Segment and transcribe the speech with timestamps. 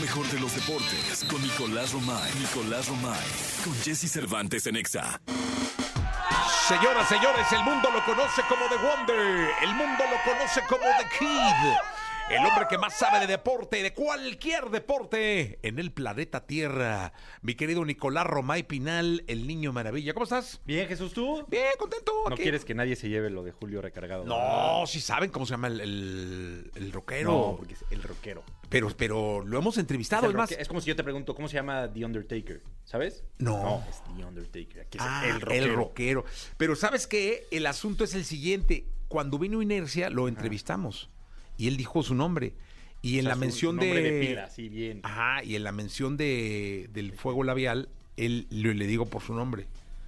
[0.00, 2.32] mejor de los deportes con Nicolás Romay.
[2.38, 3.26] Nicolás Romay.
[3.64, 5.20] Con Jesse Cervantes en Exa.
[6.66, 9.50] Señoras, señores, el mundo lo conoce como The Wonder.
[9.62, 11.99] El mundo lo conoce como The Kid.
[12.30, 17.12] El hombre que más sabe de deporte, de cualquier deporte en el planeta Tierra.
[17.42, 20.14] Mi querido Nicolás Romay Pinal, el niño maravilla.
[20.14, 20.60] ¿Cómo estás?
[20.64, 21.44] Bien, Jesús, ¿tú?
[21.48, 22.12] Bien, contento.
[22.28, 22.42] No aquí.
[22.44, 24.24] quieres que nadie se lleve lo de Julio recargado.
[24.24, 27.32] No, sí saben cómo se llama el, el, el rockero.
[27.32, 28.44] No, porque es el rockero.
[28.68, 30.52] Pero, pero lo hemos entrevistado, el es más.
[30.52, 32.62] es como si yo te pregunto, ¿cómo se llama The Undertaker?
[32.84, 33.24] ¿Sabes?
[33.38, 33.84] No.
[33.90, 34.82] es The Undertaker.
[34.82, 35.64] Aquí es Ah, el rockero.
[35.64, 36.24] el rockero.
[36.56, 37.48] Pero ¿sabes qué?
[37.50, 38.86] El asunto es el siguiente.
[39.08, 41.10] Cuando vino Inercia, lo entrevistamos.
[41.60, 42.54] Y él dijo su nombre.
[43.02, 44.10] Y en O sea, la su- mención su nombre de...
[44.12, 45.00] de pila, sí, bien.
[45.02, 49.34] Ajá, y en la mención de, del fuego labial, él le, le digo por su
[49.34, 49.66] nombre.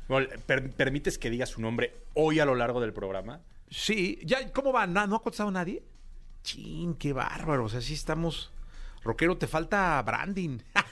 [0.08, 3.40] Bueno, per- ¿Permites que diga su nombre hoy a lo largo del programa?
[3.70, 4.86] Sí, ya, ¿cómo va?
[4.86, 5.82] ¿No, no ha contestado nadie?
[6.42, 7.64] Chin, qué bárbaro.
[7.64, 8.50] O sea, sí estamos.
[9.02, 10.58] Rockero, te falta branding.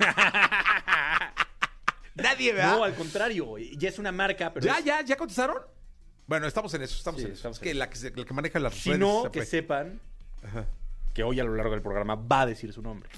[2.15, 2.77] nadie, ¿verdad?
[2.77, 3.57] No, al contrario.
[3.59, 5.57] Ya es una marca, pero ¿Ya, es- ya, ya contestaron?
[6.27, 7.39] Bueno, estamos en eso, estamos Sí, en eso.
[7.39, 10.01] estamos es que la que, se- la que maneja las Si redes no, que sepan
[10.43, 10.66] Ajá.
[11.15, 13.09] que hoy a lo largo del programa va a decir su nombre.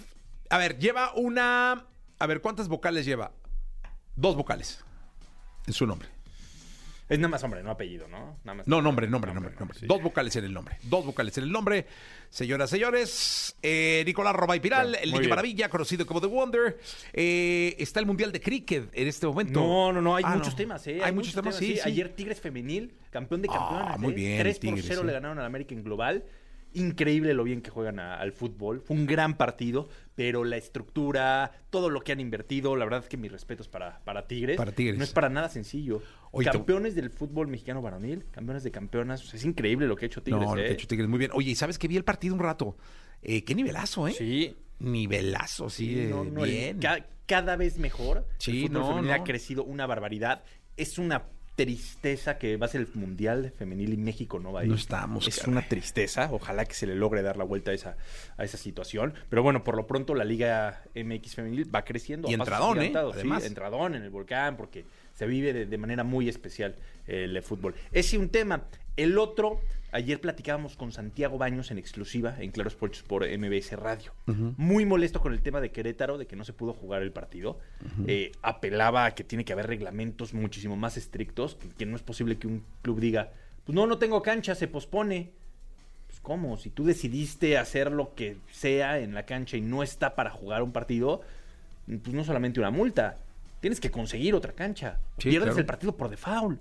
[0.50, 1.86] A ver, lleva una.
[2.18, 3.32] A ver, ¿cuántas vocales lleva?
[4.16, 4.84] Dos vocales
[5.66, 6.08] en su nombre.
[7.08, 8.38] Es nada más hombre, no apellido, ¿no?
[8.42, 9.78] Nada más No, nombre, nombre, nombre, no, nombre.
[9.78, 9.86] sí.
[9.86, 10.78] Dos vocales en el nombre.
[10.84, 11.86] Dos vocales en el nombre.
[12.30, 15.30] Señoras, señores, eh, Nicolás Robay Piral, el muy niño bien.
[15.30, 16.78] maravilla, conocido como The Wonder.
[17.12, 19.60] Eh, está el Mundial de Cricket en este momento.
[19.60, 21.00] No, no, no, hay Ah, muchos temas, ¿eh?
[21.02, 21.80] Hay, muchos temas, sí, sí.
[21.84, 23.98] Ayer Tigres Femenil, campeón de Ah, campeonas.
[23.98, 24.16] muy ¿eh?
[24.16, 25.06] bien, 3 por Tigres, 0 sí.
[25.06, 26.24] le ganaron al América en global.
[26.74, 28.80] Increíble lo bien que juegan a- al fútbol.
[28.80, 33.08] Fue un gran partido, pero la estructura, todo lo que han invertido, la verdad es
[33.08, 34.56] que mis respetos para, para Tigres.
[34.56, 34.98] Para Tigres.
[34.98, 36.02] No es para nada sencillo.
[36.30, 39.22] Oye, te- campeones del fútbol mexicano varonil, campeones de campeonas.
[39.22, 40.42] o sea, es increíble lo que ha hecho Tigres.
[40.42, 40.64] no, lo ¿eh?
[40.64, 41.30] que ha hecho Tigres muy bien.
[41.34, 42.76] Oye, ¿y sabes que vi el partido un rato?
[43.22, 44.12] Eh, qué nivelazo, ¿eh?
[44.12, 44.56] Sí.
[44.80, 46.78] Nivelazo, sí, Sí, no, no, el- bien.
[46.78, 48.26] ca- cada vez mejor.
[48.38, 49.12] Sí, el fútbol no, no.
[49.12, 50.42] ha crecido una barbaridad.
[50.76, 54.64] Es una tristeza que va a ser el Mundial Femenil y México no va a
[54.64, 54.70] ir.
[54.70, 55.52] No estamos, Es caray.
[55.52, 56.28] una tristeza.
[56.32, 57.96] Ojalá que se le logre dar la vuelta a esa,
[58.36, 59.14] a esa situación.
[59.28, 62.28] Pero bueno, por lo pronto la Liga MX Femenil va creciendo.
[62.30, 62.80] Y entradón, ¿eh?
[62.80, 63.44] agigantados, sí, Además.
[63.44, 64.84] entradón en el volcán, porque
[65.14, 66.74] se vive de, de manera muy especial
[67.06, 67.74] eh, el fútbol.
[67.92, 68.64] Ese un tema.
[68.96, 69.60] El otro,
[69.92, 74.12] ayer platicábamos con Santiago Baños en exclusiva en Claro Sports por MBS Radio.
[74.56, 77.58] Muy molesto con el tema de Querétaro, de que no se pudo jugar el partido.
[78.06, 82.38] Eh, apelaba a que tiene que haber reglamentos muchísimo más estrictos, que no es posible
[82.38, 83.30] que un club diga,
[83.64, 85.30] pues no, no tengo cancha, se pospone.
[86.08, 90.14] Pues cómo, si tú decidiste hacer lo que sea en la cancha y no está
[90.14, 91.20] para jugar un partido,
[91.86, 93.18] pues no solamente una multa,
[93.60, 94.98] tienes que conseguir otra cancha.
[95.18, 95.60] Sí, pierdes claro.
[95.60, 96.60] el partido por default.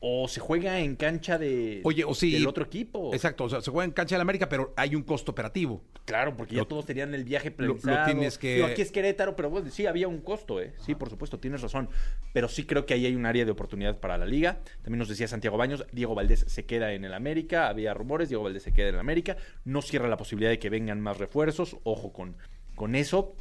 [0.00, 2.30] O se juega en cancha de, Oye, o sí.
[2.32, 3.14] del otro equipo.
[3.14, 5.82] Exacto, o sea, se juega en cancha del América, pero hay un costo operativo.
[6.04, 8.04] Claro, porque ya Lo- todos tenían el viaje lo planizado.
[8.12, 10.74] tienes que- Digo, aquí es Querétaro, pero bueno, sí había un costo, ¿eh?
[10.84, 11.88] Sí, por supuesto, tienes razón.
[12.34, 14.58] Pero sí creo que ahí hay un área de oportunidad para la liga.
[14.82, 17.68] También nos decía Santiago Baños, Diego Valdés se queda en el América.
[17.68, 19.38] Había rumores, Diego Valdés se queda en el América.
[19.64, 21.78] No cierra la posibilidad de que vengan más refuerzos.
[21.84, 22.36] Ojo con,
[22.74, 23.34] con eso.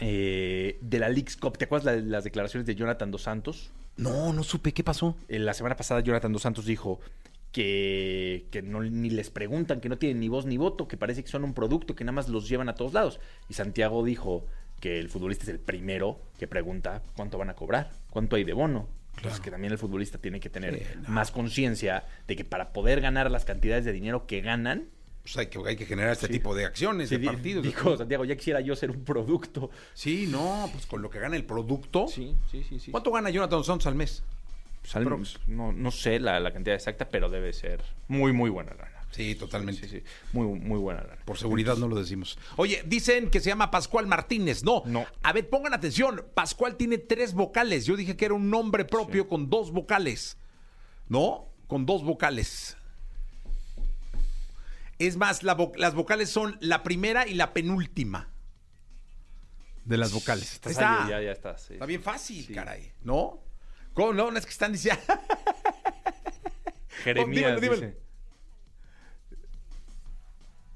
[0.00, 3.72] Eh, de la Leagues Cup, ¿te acuerdas la- las declaraciones de Jonathan Dos Santos?
[3.96, 5.16] No, no supe, ¿qué pasó?
[5.28, 7.00] Eh, la semana pasada Jonathan Dos Santos dijo
[7.52, 11.22] que, que no, ni les preguntan, que no tienen ni voz ni voto, que parece
[11.22, 13.20] que son un producto, que nada más los llevan a todos lados.
[13.48, 14.46] Y Santiago dijo
[14.80, 18.52] que el futbolista es el primero que pregunta cuánto van a cobrar, cuánto hay de
[18.54, 18.88] bono.
[19.22, 21.08] Pues que también el futbolista tiene que tener Sí, no.
[21.10, 24.88] más conciencia de que para poder ganar las cantidades de dinero que ganan,
[25.22, 26.32] Pues hay que, hay que generar este Sí.
[26.32, 27.62] tipo de acciones, sí, de partidos.
[27.64, 29.70] dijo Santiago, ya quisiera yo ser un producto.
[29.94, 32.08] Sí, no, pues con lo que gana el producto.
[32.08, 32.90] Sí, sí, sí, sí.
[32.90, 34.24] ¿Cuánto gana Jonathan Santos al mes?
[34.82, 35.04] Pues, al-
[35.46, 38.90] no, no sé la, la cantidad exacta, pero debe ser muy, muy buena lana.
[39.12, 39.86] Sí, totalmente.
[39.86, 41.18] Sí, sí, muy, muy buena lana.
[41.24, 42.36] Por seguridad no lo decimos.
[42.56, 44.64] Oye, dicen que se llama Pascual Martínez.
[44.64, 44.82] No.
[44.86, 45.04] No.
[45.22, 46.24] A ver, pongan atención.
[46.34, 47.84] Pascual tiene tres vocales.
[47.86, 50.36] Yo dije que era un nombre propio con dos vocales.
[51.08, 51.44] ¿No?
[51.68, 52.76] Con dos vocales.
[55.06, 58.28] Es más, la vo- las vocales son la primera y la penúltima
[59.84, 60.52] de las vocales.
[60.52, 61.04] Estás está.
[61.04, 61.62] ahí, ya, ya estás.
[61.62, 61.72] sí.
[61.74, 62.54] Está bien fácil, Sí.
[62.54, 62.92] caray.
[63.02, 63.42] ¿No?
[63.94, 64.30] ¿Cómo no?
[64.30, 65.02] No es que están diciendo.
[67.04, 67.92] Jeremías dímelo, dímelo.
[67.92, 68.02] dice.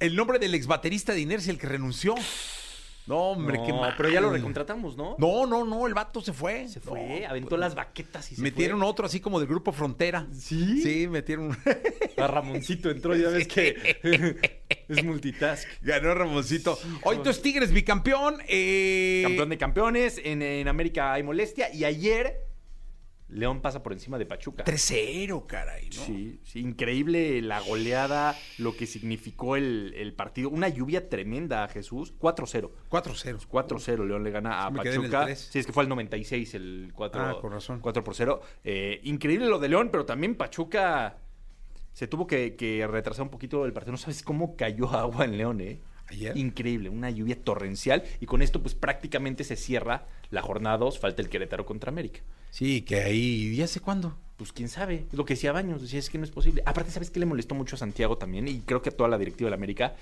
[0.00, 2.14] El nombre del ex baterista de Inercia, el que renunció.
[3.06, 3.94] No, hombre, qué mal.
[3.96, 5.14] Pero ya lo recontratamos, ¿no?
[5.18, 6.68] No, no, no, el vato se fue.
[6.68, 8.88] Se fue, No, aventó pues, las baquetas y se Metieron fue.
[8.88, 10.26] otro así como del grupo Frontera.
[10.32, 10.82] ¿Sí?
[10.82, 11.56] Sí, metieron.
[12.16, 13.76] A Ramoncito entró, ya ves que
[14.88, 15.68] es multitask.
[15.82, 16.76] Ganó Ramoncito.
[16.76, 18.38] Sí, Hoy es Tigres bicampeón.
[18.48, 19.22] Eh...
[19.24, 22.46] Campeón de campeones, en, en América hay molestia y ayer
[23.28, 24.64] León pasa por encima de Pachuca.
[24.64, 26.04] 3-0, caray, ¿no?
[26.04, 30.48] Sí, sí, increíble la goleada, lo que significó el, el partido.
[30.48, 32.14] Una lluvia tremenda a Jesús.
[32.18, 32.70] 4-0.
[32.88, 33.48] 4-0.
[33.48, 35.34] 4-0, León le gana a Pachuca.
[35.34, 37.80] Sí, es que fue al 96 el 4, Ah, con razón.
[37.80, 38.40] 4 por 0.
[38.62, 41.18] Eh, increíble lo de León, pero también Pachuca
[41.96, 43.92] se tuvo que, que retrasar un poquito el partido.
[43.92, 45.80] No sabes cómo cayó agua en León, ¿eh?
[46.08, 46.36] ¿Ayer?
[46.36, 48.04] Increíble, una lluvia torrencial.
[48.20, 50.98] Y con esto, pues prácticamente se cierra la jornada 2.
[50.98, 52.20] Falta el Querétaro contra América.
[52.50, 54.18] Sí, que ahí, ¿ya sé cuándo?
[54.36, 56.62] Pues quién sabe, es lo que decía Baños, decía es que no es posible.
[56.66, 58.46] Aparte, ¿sabes qué le molestó mucho a Santiago también?
[58.46, 59.94] Y creo que a toda la directiva de la América,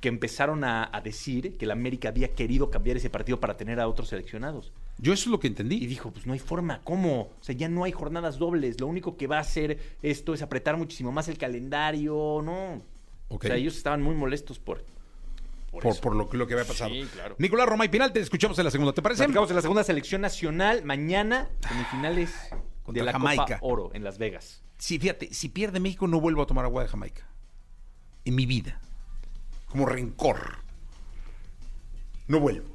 [0.00, 3.80] que empezaron a, a decir que la América había querido cambiar ese partido para tener
[3.80, 4.72] a otros seleccionados.
[5.02, 5.86] Yo eso es lo que Y entendí.
[5.86, 7.22] dijo, pues no hay forma, ¿cómo?
[7.22, 10.42] O sea, ya no hay jornadas dobles, lo único que va a hacer esto es
[10.42, 12.82] apretar muchísimo más el calendario, ¿no?
[13.28, 14.84] O sea, ellos estaban muy molestos por...
[15.70, 16.00] Por, eso.
[16.00, 16.90] por lo, que- lo que había pasado.
[16.90, 17.36] Sí, claro.
[17.38, 19.18] Nicolás Roma y Pinal, te escuchamos en la segunda, ¿te parece?
[19.22, 22.32] Platicamos de la segunda selección nacional, mañana, semifinales
[22.82, 23.44] Contra de la Jamaica.
[23.44, 24.62] Copa Oro en Las Vegas.
[24.78, 27.22] Sí, fíjate, si pierde México no vuelvo a tomar agua de Jamaica.
[28.24, 28.80] En mi vida.
[29.66, 30.56] Como rencor.
[32.26, 32.68] No vuelvo.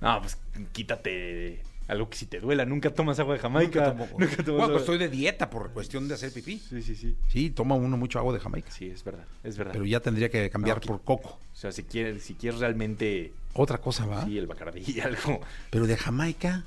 [0.00, 0.38] No, pues
[0.72, 2.64] quítate algo que si te duela.
[2.64, 3.88] Nunca tomas agua de Jamaica.
[3.92, 4.18] Nunca agua.
[4.18, 4.68] Nunca tomas Bueno, agua.
[4.72, 6.58] pues estoy de dieta por cuestión de hacer pipí.
[6.58, 7.16] Sí, sí, sí.
[7.28, 8.70] Sí, toma uno mucho agua de Jamaica.
[8.70, 9.72] Sí, es verdad, es verdad.
[9.72, 11.38] Pero ya tendría que cambiar No, por coco.
[11.52, 14.24] O sea, si quieres, si quieres realmente, Otra cosa va.
[14.24, 15.40] sí, el Bacardí, algo.
[15.70, 16.64] Pero de Jamaica,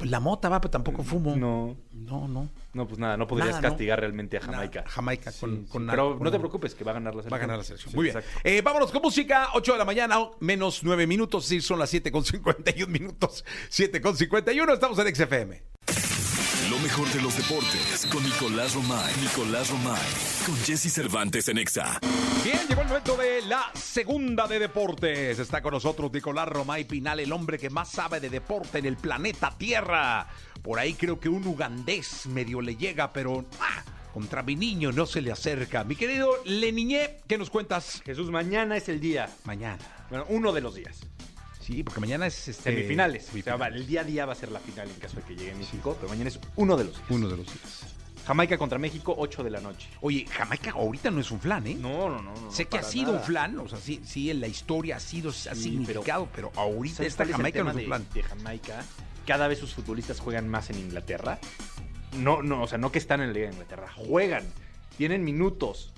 [0.00, 1.36] pues la mota va, pero tampoco fumo.
[1.36, 2.48] No, No, no.
[2.72, 3.68] no, pues nada, no podrías Nada, ¿no?
[3.68, 4.80] castigar realmente a Jamaica.
[4.80, 5.86] Nada, Jamaica con- Sí, con sí.
[5.86, 7.32] nada, Pero con no te preocupes, que va a ganar la selección.
[7.32, 7.90] Va a ganar la selección.
[7.90, 8.16] Sí, Muy bien.
[8.42, 9.48] Eh, vámonos con música.
[9.52, 11.44] 8 de la mañana, menos 9 minutos.
[11.44, 13.44] Sí, son las 7 con 51 minutos.
[13.68, 14.72] 7 con 51.
[14.72, 15.62] Estamos en XFM.
[16.70, 19.12] Lo mejor de los deportes con Nicolás Romay.
[19.20, 19.98] Nicolás Romay.
[20.46, 21.98] Con Jesse Cervantes en Exa.
[22.44, 25.40] Bien, llegó el momento de la segunda de deportes.
[25.40, 28.96] Está con nosotros Nicolás Romay Pinal, el hombre que más sabe de deporte en el
[28.96, 30.28] planeta Tierra.
[30.62, 33.82] Por ahí creo que un ugandés medio le llega, pero ah,
[34.14, 35.82] contra mi niño no se le acerca.
[35.82, 38.00] Mi querido Leniñé, ¿qué nos cuentas?
[38.04, 39.28] Jesús, mañana es el día.
[39.42, 39.78] Mañana.
[40.08, 41.00] Bueno, uno de los días.
[41.70, 43.22] Sí, porque mañana es este, Semifinales.
[43.22, 43.60] O sea, semifinales.
[43.72, 45.54] va, el día a día va a ser la final en caso de que llegue
[45.54, 47.06] México, pero mañana es uno de los días.
[47.10, 47.86] Uno de los días.
[48.26, 49.88] Jamaica contra México, 8 de la noche.
[50.02, 51.74] Oye, Jamaica ahorita no es un flan, ¿eh?
[51.74, 52.32] No, no, no.
[52.34, 53.18] no sé que ha sido nada.
[53.18, 56.52] un flan, o sea, sí, sí, en la historia ha sido, ha Sí, significado, pero,
[56.54, 58.06] ahorita ¿Sabes esta es Jamaica no es un de- flan.
[58.14, 58.84] De, Jamaica,
[59.26, 61.38] cada vez sus futbolistas juegan más en Inglaterra.
[62.18, 64.44] No, no, o sea, no que están en la Liga de Inglaterra, juegan,
[64.96, 65.92] tienen minutos,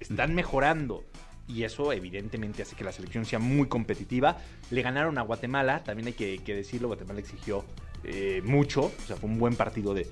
[0.00, 1.02] están mejorando.
[1.46, 4.38] Y eso evidentemente hace que la selección sea muy competitiva.
[4.70, 7.64] Le ganaron a Guatemala, también hay que, decirlo, Guatemala exigió
[8.02, 10.06] eh, mucho, o sea, fue un buen partido de,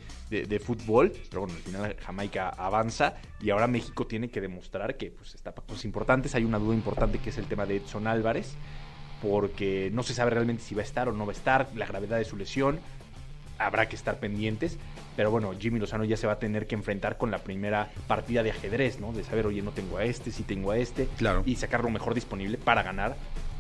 [0.61, 5.34] fútbol, pero bueno, al final Jamaica avanza y ahora México tiene que demostrar que pues,
[5.34, 6.34] está para cosas importantes.
[6.34, 8.55] Hay una duda importante que es el tema de Edson Álvarez,
[9.23, 11.87] porque no se sabe realmente si va a estar o no va a estar, la
[11.87, 12.81] gravedad de su lesión,
[13.58, 14.78] habrá que estar pendientes.
[15.16, 18.43] Pero bueno, Jimmy Lozano ya se va a tener que enfrentar con la primera partida
[18.43, 19.12] de ajedrez, ¿no?
[19.12, 21.06] De saber, oye, no tengo a este, sí tengo a este.
[21.19, 21.43] Claro.
[21.44, 23.16] Y sacar lo mejor disponible para ganar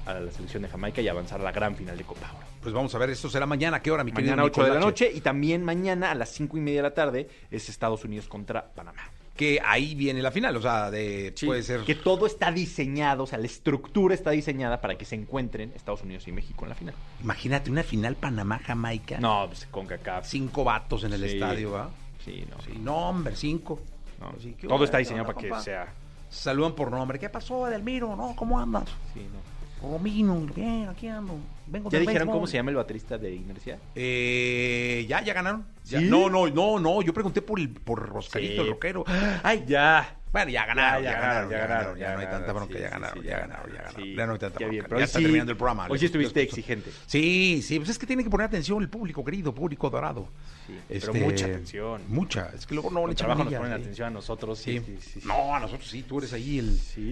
[0.06, 2.46] a la selección de Jamaica y avanzar a la gran final de Copa Oro.
[2.62, 3.78] Pues vamos a ver, esto será mañana.
[3.78, 6.30] ¿A qué hora, mi querido Mañana 8 de la noche y también mañana a las
[6.30, 9.02] 5 y media de la tarde es Estados Unidos contra Panamá.
[9.36, 11.80] Que ahí viene la final, o sea, de, puede ser...
[11.84, 16.02] Que todo está diseñado, o sea, la estructura está diseñada para que se encuentren Estados
[16.02, 16.94] Unidos y México en la final.
[17.22, 19.18] Imagínate, una final Panamá-Jamaica.
[19.20, 20.26] No, pues con CACAF.
[20.28, 21.34] Cinco vatos en el Sí.
[21.34, 21.90] estadio, ¿va?
[22.24, 22.62] Sí, no.
[22.62, 23.80] Sí, no, hombre, cinco.
[24.20, 24.28] no.
[24.38, 25.92] Así que, todo bueno, está diseñado para que sea.
[26.28, 27.18] Saludan por nombre.
[27.18, 28.14] ¿Qué pasó, Edelmiro?
[28.14, 28.84] No, ¿cómo andas?
[29.14, 29.40] Sí, no.
[29.82, 31.38] Romino, bien, aquí ando.
[31.66, 32.34] Vengo ¿Ya dijeron béisbol.
[32.34, 33.78] cómo se llama el baterista de Inercia?
[33.94, 35.64] Eh, ya, ya ganaron.
[36.02, 37.02] No, no, no, no.
[37.02, 38.60] Yo pregunté por el por Roscarito, Sí.
[38.60, 39.04] el rockero.
[39.42, 40.18] ¡Ay, ya!
[40.32, 42.56] Bueno, ya ganaron, Ya, ya, ya ganaron, ganaron, ya ganaron, ya no hay tanta ganaron,
[42.56, 44.14] bronca, sí, ya ganaron, sí, ya ganaron, ya ganaron, sí.
[44.14, 44.98] Ya no hay tanta bien, bronca.
[44.98, 45.86] Ya está sí- terminando el programa.
[45.90, 46.90] Hoy sí estuviste exigente.
[47.06, 50.28] Sí, sí, pues es que tiene que poner atención el público querido, público dorado.
[50.66, 52.02] Sí, Este, pero mucha atención.
[52.08, 53.80] Mucha, es que luego no le trabajo nos ponen sí.
[53.82, 54.58] atención a nosotros.
[54.58, 54.80] Sí.
[55.24, 56.58] No, a nosotros sí, tú eres ahí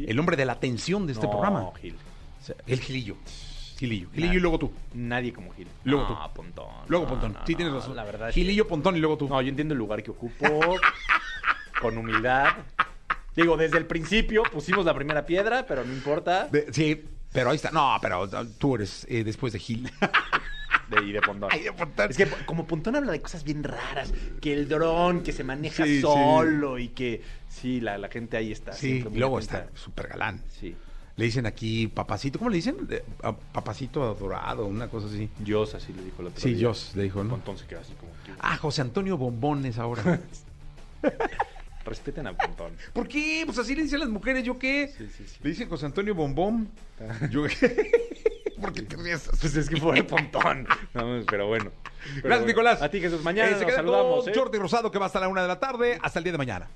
[0.08, 1.70] el hombre de la atención de este No, programa.
[1.78, 1.96] Gil.
[2.66, 3.16] El Gilillo.
[3.78, 4.08] Gilillo.
[4.12, 4.72] Gilillo y luego tú.
[4.94, 5.66] Nadie como Gil.
[5.84, 6.34] Luego no, tú.
[6.34, 6.66] Pontón.
[6.88, 7.32] Luego No, Pontón.
[7.34, 7.96] no, sí, tienes razón.
[7.96, 8.30] La verdad.
[8.32, 9.28] Gilillo, que- Pontón y luego tú.
[9.28, 10.44] No, yo entiendo el lugar que ocupo.
[11.80, 12.48] con humildad.
[13.34, 16.46] Digo, desde el principio pusimos la primera piedra, pero no importa.
[16.48, 17.70] De- sí, pero ahí está.
[17.70, 18.28] No, pero
[18.58, 19.90] tú eres eh, después de Gil.
[20.90, 21.48] De, y de Pontón.
[21.52, 22.10] Ay, de Pontón.
[22.10, 25.84] Es que como Pontón habla de cosas bien raras, que el dron, que se maneja
[25.84, 26.00] Sí, sí.
[26.02, 28.72] solo y que sí, la, la gente ahí está.
[28.72, 29.58] Sí, y luego atenta.
[29.60, 30.42] está súper galán.
[30.60, 30.76] Sí.
[31.16, 32.76] Le dicen aquí papacito, ¿cómo le dicen?
[33.22, 35.28] A- papacito adorado, una cosa así.
[35.38, 36.68] Dios así le dijo el otro Sí, día.
[36.68, 37.30] Jos le dijo, ¿no?
[37.30, 38.32] Pontón se queda así como que...
[38.38, 40.20] Ah, José Antonio Bombones ahora.
[41.84, 42.72] Respeten a Pontón.
[42.92, 43.42] ¿Por qué?
[43.46, 44.92] Pues así le dicen las mujeres, ¿yo qué?
[44.96, 45.36] Sí, sí, sí.
[45.42, 46.68] Le dicen José Antonio Bombón.
[47.30, 47.42] Yo
[48.60, 49.28] ¿Por qué te ríes?
[49.40, 50.66] Pues es que fue el Pontón.
[50.92, 51.70] No, pero bueno.
[52.22, 52.82] Gracias, Nicolás.
[52.82, 53.22] A ti, Jesús.
[53.22, 54.24] Mañana Eh, se nos saludamos.
[54.24, 54.36] con ¿eh?
[54.36, 55.98] Jordi Rosado, que va hasta la una de la tarde.
[56.02, 56.68] Hasta el día de mañana.